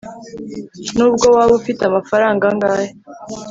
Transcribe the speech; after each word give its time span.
nubwo 0.95 1.25
waba 1.35 1.53
ufite 1.59 1.81
amafaranga 1.85 2.43
angahe 2.51 2.87